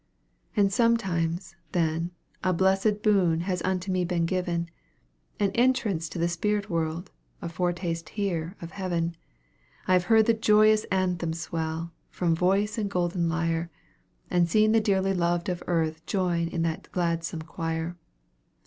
[0.55, 2.09] And sometimes, then,
[2.43, 4.67] a blessed boon has unto me been given
[5.39, 9.15] An entrance to the spirit world, a foretaste here of heaven;
[9.87, 13.69] I have heard the joyous anthems swell, from voice and golden lyre,
[14.27, 17.95] And seen the dearly loved of earth join in that gladsome choir.